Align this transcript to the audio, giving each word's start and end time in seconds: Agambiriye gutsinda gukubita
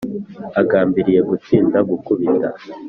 Agambiriye 0.61 1.21
gutsinda 1.29 1.77
gukubita 1.89 2.47